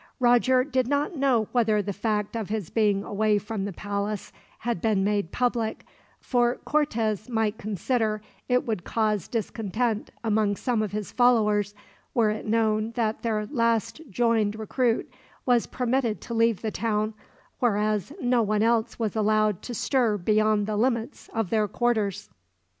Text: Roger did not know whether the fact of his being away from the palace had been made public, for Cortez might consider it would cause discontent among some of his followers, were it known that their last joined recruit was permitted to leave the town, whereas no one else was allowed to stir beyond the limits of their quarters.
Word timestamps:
Roger 0.19 0.63
did 0.63 0.87
not 0.87 1.15
know 1.15 1.47
whether 1.51 1.79
the 1.79 1.93
fact 1.93 2.35
of 2.35 2.49
his 2.49 2.71
being 2.71 3.03
away 3.03 3.37
from 3.37 3.65
the 3.65 3.71
palace 3.71 4.33
had 4.57 4.81
been 4.81 5.03
made 5.03 5.31
public, 5.31 5.85
for 6.19 6.55
Cortez 6.65 7.29
might 7.29 7.59
consider 7.59 8.19
it 8.49 8.65
would 8.65 8.83
cause 8.83 9.27
discontent 9.27 10.09
among 10.23 10.55
some 10.55 10.81
of 10.81 10.91
his 10.91 11.11
followers, 11.11 11.75
were 12.15 12.31
it 12.31 12.47
known 12.47 12.93
that 12.95 13.21
their 13.21 13.45
last 13.45 14.01
joined 14.09 14.57
recruit 14.57 15.07
was 15.45 15.67
permitted 15.67 16.19
to 16.21 16.33
leave 16.33 16.63
the 16.63 16.71
town, 16.71 17.13
whereas 17.59 18.11
no 18.19 18.41
one 18.41 18.63
else 18.63 18.97
was 18.97 19.15
allowed 19.15 19.61
to 19.61 19.75
stir 19.75 20.17
beyond 20.17 20.65
the 20.65 20.77
limits 20.77 21.29
of 21.31 21.51
their 21.51 21.67
quarters. 21.67 22.31